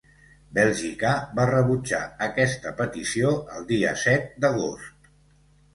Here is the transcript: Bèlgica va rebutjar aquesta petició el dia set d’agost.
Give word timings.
Bèlgica 0.57 1.11
va 1.41 1.45
rebutjar 1.51 2.01
aquesta 2.29 2.75
petició 2.81 3.35
el 3.59 3.69
dia 3.75 3.95
set 4.07 4.29
d’agost. 4.45 5.15